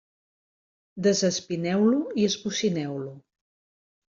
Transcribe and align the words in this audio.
Desespineu-lo 1.07 2.01
i 2.23 2.27
esbocineu-lo. 2.31 3.15